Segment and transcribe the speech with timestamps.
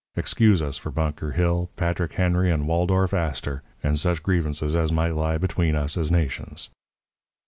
[0.17, 5.13] Excuse us for Bunker Hill, Patrick Henry, and Waldorf Astor, and such grievances as might
[5.15, 6.71] lie between us as nations.'